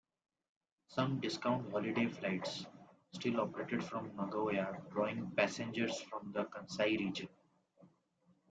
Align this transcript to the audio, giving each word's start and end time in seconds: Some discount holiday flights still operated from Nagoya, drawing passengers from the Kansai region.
Some 0.87 1.19
discount 1.19 1.69
holiday 1.71 2.07
flights 2.07 2.65
still 3.11 3.39
operated 3.39 3.83
from 3.83 4.11
Nagoya, 4.15 4.81
drawing 4.89 5.29
passengers 5.35 6.01
from 6.01 6.31
the 6.31 6.45
Kansai 6.45 6.97
region. 6.97 7.29